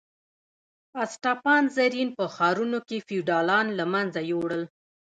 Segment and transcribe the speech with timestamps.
[1.03, 4.63] اسټپان رزین په ښارونو کې فیوډالان له منځه یوړل.